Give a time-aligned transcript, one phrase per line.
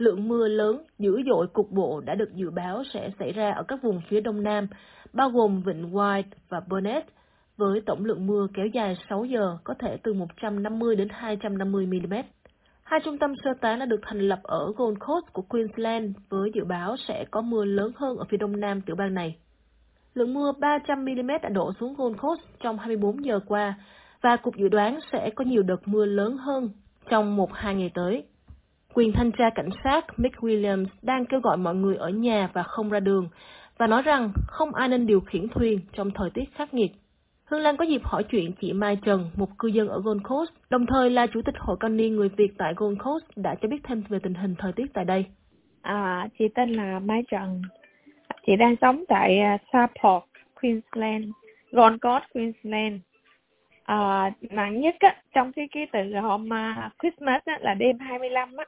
[0.00, 3.62] lượng mưa lớn, dữ dội cục bộ đã được dự báo sẽ xảy ra ở
[3.62, 4.66] các vùng phía đông nam,
[5.12, 7.08] bao gồm vịnh White và Burnett,
[7.56, 12.14] với tổng lượng mưa kéo dài 6 giờ có thể từ 150 đến 250 mm.
[12.82, 16.50] Hai trung tâm sơ tán đã được thành lập ở Gold Coast của Queensland với
[16.54, 19.36] dự báo sẽ có mưa lớn hơn ở phía đông nam tiểu bang này.
[20.14, 23.74] Lượng mưa 300mm đã đổ xuống Gold Coast trong 24 giờ qua
[24.22, 26.70] và cục dự đoán sẽ có nhiều đợt mưa lớn hơn
[27.10, 28.24] trong một hai ngày tới.
[28.94, 32.62] Quyền thanh tra cảnh sát Mick Williams đang kêu gọi mọi người ở nhà và
[32.62, 33.28] không ra đường
[33.78, 36.90] và nói rằng không ai nên điều khiển thuyền trong thời tiết khắc nghiệt.
[37.44, 40.50] Hương Lan có dịp hỏi chuyện chị Mai Trần, một cư dân ở Gold Coast,
[40.70, 43.68] đồng thời là chủ tịch hội con niên người Việt tại Gold Coast đã cho
[43.68, 45.24] biết thêm về tình hình thời tiết tại đây.
[45.82, 47.62] À, chị tên là Mai Trần.
[48.46, 50.24] Chị đang sống tại à, Southport,
[50.60, 51.24] Queensland,
[51.72, 53.00] Gold Coast, Queensland.
[53.84, 58.56] À, nặng nhất á, trong cái cái từ hôm uh, Christmas á, là đêm 25
[58.56, 58.64] á,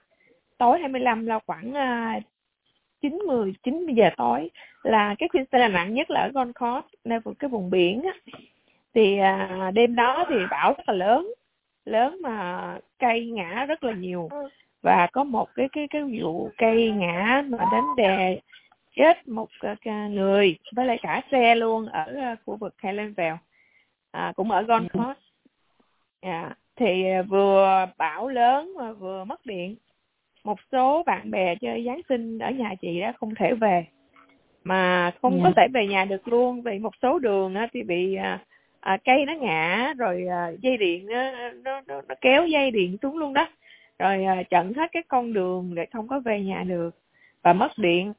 [0.62, 2.22] tối 25 là khoảng uh,
[3.00, 4.50] 9 10 9 giờ tối
[4.82, 8.32] là cái Queensland là nặng nhất là ở Gold Coast, nơi cái vùng biển á.
[8.94, 11.32] Thì à, đêm đó thì bão rất là lớn
[11.84, 14.28] lớn mà cây ngã rất là nhiều.
[14.82, 18.38] Và có một cái cái cái vụ cây ngã mà đánh đè
[18.96, 19.48] chết một
[20.10, 23.36] người với lại cả xe luôn ở à, khu vực Highlandville
[24.10, 25.18] à, cũng ở Gold Coast.
[26.20, 29.76] À, thì vừa bão lớn mà vừa mất điện
[30.44, 33.86] một số bạn bè chơi Giáng sinh ở nhà chị đó không thể về.
[34.64, 35.44] Mà không yeah.
[35.44, 38.38] có thể về nhà được luôn vì một số đường thì bị à,
[38.80, 41.30] à, cây nó ngã rồi à, dây điện nó,
[41.64, 43.48] nó, nó, nó kéo dây điện xuống luôn đó.
[43.98, 46.90] Rồi à, chặn hết cái con đường để không có về nhà được
[47.42, 48.12] và mất điện.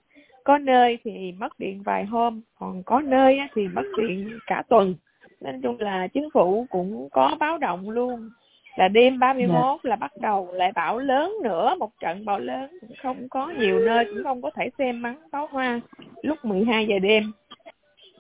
[0.44, 4.96] Có nơi thì mất điện vài hôm còn có nơi thì mất điện cả tuần.
[5.42, 8.30] Nói chung là chính phủ cũng có báo động luôn
[8.76, 9.80] là đêm 31 yeah.
[9.84, 9.90] Dạ.
[9.90, 13.80] là bắt đầu lại bão lớn nữa một trận bão lớn cũng không có nhiều
[13.80, 15.80] nơi cũng không có thể xem bắn pháo hoa
[16.22, 17.32] lúc 12 giờ đêm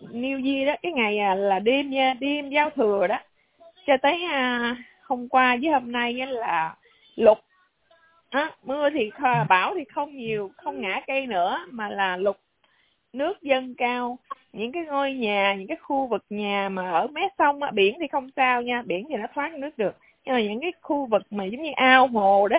[0.02, 3.18] New Year đó cái ngày à, là đêm nha đêm giao thừa đó
[3.86, 6.76] cho tới à, hôm qua với hôm nay là
[7.16, 7.38] lục
[8.30, 9.12] à, mưa thì
[9.50, 12.38] bão thì không nhiều không ngã cây nữa mà là lục
[13.14, 14.18] nước dâng cao
[14.54, 17.98] những cái ngôi nhà những cái khu vực nhà mà ở mé sông á, biển
[18.00, 19.96] thì không sao nha biển thì nó thoát nước được
[20.26, 22.58] nhưng mà những cái khu vực mà giống như ao hồ đó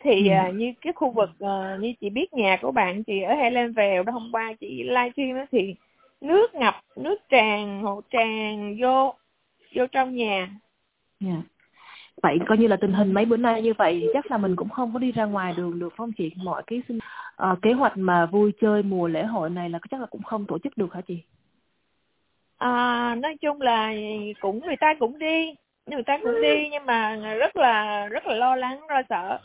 [0.00, 0.34] thì ừ.
[0.48, 4.02] uh, như cái khu vực uh, như chị biết nhà của bạn chị ở Highlandville
[4.02, 5.74] đó hôm qua chị livestream đó thì
[6.20, 9.14] nước ngập nước tràn hồ tràn vô
[9.74, 10.50] vô trong nhà yeah.
[11.20, 11.42] Dạ.
[12.22, 14.68] vậy coi như là tình hình mấy bữa nay như vậy chắc là mình cũng
[14.68, 18.26] không có đi ra ngoài đường được không chị mọi cái uh, kế hoạch mà
[18.26, 21.00] vui chơi mùa lễ hội này là chắc là cũng không tổ chức được hả
[21.00, 21.18] chị
[22.56, 23.92] à, nói chung là
[24.40, 25.54] cũng người ta cũng đi
[25.86, 29.38] người ta cũng đi nhưng mà rất là rất là lo lắng lo sợ.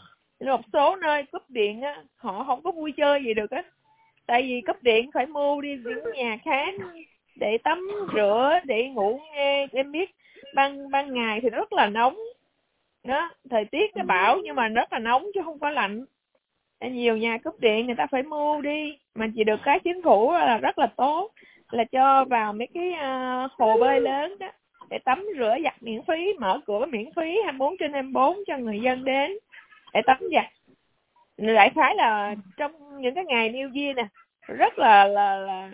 [0.46, 3.64] Một số nơi cúp điện á họ không có vui chơi gì được á.
[4.26, 6.74] Tại vì cúp điện phải mua đi những nhà khác
[7.36, 10.16] để tắm rửa để ngủ nghe em biết
[10.56, 12.18] ban ban ngày thì rất là nóng.
[13.04, 16.06] Đó thời tiết nó bão nhưng mà rất là nóng chứ không có lạnh.
[16.82, 20.32] Nhiều nhà cúp điện người ta phải mua đi mà chỉ được cái chính phủ
[20.32, 21.32] là rất là tốt
[21.72, 24.48] là cho vào mấy cái uh, hồ bơi lớn đó
[24.92, 28.80] để tắm rửa giặt miễn phí, mở cửa miễn phí 24 trên 24 cho người
[28.80, 29.32] dân đến
[29.94, 30.46] để tắm giặt.
[31.38, 34.08] Đại khái là trong những cái ngày New Year nè,
[34.48, 35.72] rất là là là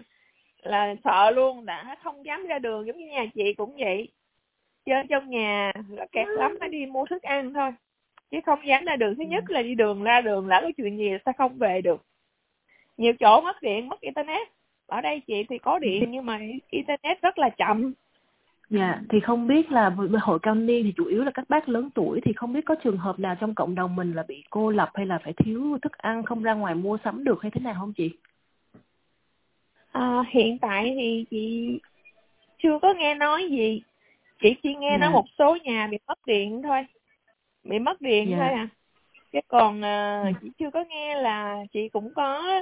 [0.62, 4.08] là sợ luôn, đã không dám ra đường giống như nhà chị cũng vậy.
[4.86, 7.72] Chơi trong nhà là kẹt lắm, phải đi mua thức ăn thôi,
[8.32, 9.16] chứ không dám ra đường.
[9.16, 12.02] Thứ nhất là đi đường, ra đường lỡ có chuyện gì sao không về được.
[12.98, 14.48] Nhiều chỗ mất điện, mất internet.
[14.88, 16.40] Ở đây chị thì có điện, nhưng mà
[16.70, 17.94] internet rất là chậm.
[18.70, 21.90] Dạ, thì không biết là hội cao niên thì chủ yếu là các bác lớn
[21.96, 24.70] tuổi thì không biết có trường hợp nào trong cộng đồng mình là bị cô
[24.70, 27.62] lập hay là phải thiếu thức ăn không ra ngoài mua sắm được hay thế
[27.62, 28.12] nào không chị?
[29.92, 31.80] À, hiện tại thì chị
[32.64, 33.82] chưa có nghe nói gì,
[34.42, 34.98] chị chỉ nghe dạ.
[34.98, 36.86] nói một số nhà bị mất điện thôi,
[37.64, 38.38] bị mất điện dạ.
[38.38, 38.68] thôi à.
[39.32, 42.62] Chứ còn uh, chị chưa có nghe là chị cũng có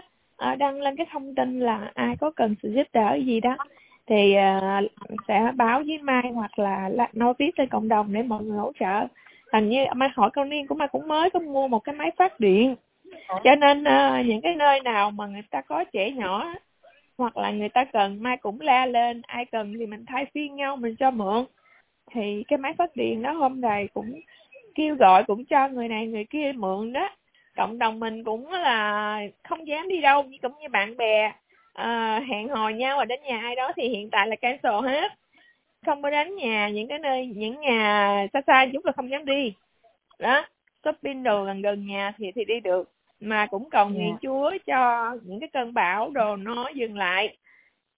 [0.52, 3.58] uh, đăng lên cái thông tin là ai có cần sự giúp đỡ gì đó
[4.08, 4.92] thì uh,
[5.28, 8.58] sẽ báo với mai hoặc là, là nói viết lên cộng đồng để mọi người
[8.58, 9.08] hỗ trợ.
[9.54, 12.12] Hình như mai hỏi cao niên của mai cũng mới có mua một cái máy
[12.18, 12.76] phát điện.
[13.44, 16.54] Cho nên uh, những cái nơi nào mà người ta có trẻ nhỏ
[17.18, 20.56] hoặc là người ta cần mai cũng la lên ai cần thì mình thay phiên
[20.56, 21.46] nhau mình cho mượn.
[22.12, 24.22] Thì cái máy phát điện đó hôm nay cũng
[24.76, 27.10] kêu gọi cũng cho người này người kia mượn đó.
[27.58, 31.32] Cộng đồng mình cũng là không dám đi đâu cũng như bạn bè
[31.76, 35.12] à, hẹn hò nhau và đến nhà ai đó thì hiện tại là cancel hết.
[35.86, 39.26] Không có đến nhà những cái nơi những nhà xa xa chút là không dám
[39.26, 39.54] đi.
[40.20, 40.46] Đó
[40.86, 42.92] shopping đồ gần gần nhà thì thì đi được.
[43.20, 43.94] Mà cũng cầu Dạ.
[43.96, 47.38] nguyện Chúa cho những cái cơn bão đồ nó dừng lại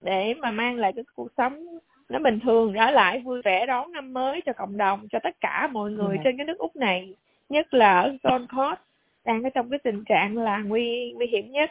[0.00, 1.66] để mà mang lại cái cuộc sống
[2.08, 5.36] nó bình thường trở lại vui vẻ đón năm mới cho cộng đồng cho tất
[5.40, 6.22] cả mọi người Dạ.
[6.24, 7.14] trên cái nước Úc này.
[7.48, 8.78] Nhất là ở Gold Coast
[9.24, 11.70] đang ở trong cái tình trạng là nguy nguy hiểm nhất